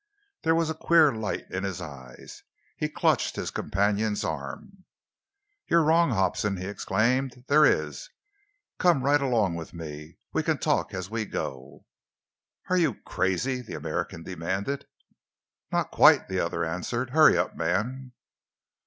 There 0.41 0.55
was 0.55 0.71
a 0.71 0.73
queer 0.73 1.13
light 1.13 1.45
in 1.51 1.63
his 1.63 1.79
eyes. 1.79 2.41
He 2.75 2.89
clutched 2.89 3.37
at 3.37 3.41
his 3.41 3.51
companion's 3.51 4.23
arm. 4.23 4.85
"You're 5.67 5.83
wrong, 5.83 6.09
Hobson," 6.09 6.57
he 6.57 6.65
exclaimed. 6.65 7.43
"There 7.47 7.67
is! 7.67 8.09
Come 8.79 9.03
right 9.03 9.21
along 9.21 9.53
with 9.57 9.75
me. 9.75 10.17
We 10.33 10.41
can 10.41 10.57
talk 10.57 10.91
as 10.95 11.11
we 11.11 11.25
go." 11.25 11.85
"Are 12.67 12.77
you 12.77 12.95
crazy?" 13.05 13.61
the 13.61 13.75
American 13.75 14.23
demanded. 14.23 14.87
"Not 15.71 15.91
quite," 15.91 16.27
the 16.27 16.39
other 16.39 16.65
answered. 16.65 17.11
"Hurry 17.11 17.37
up, 17.37 17.55
man." 17.55 18.13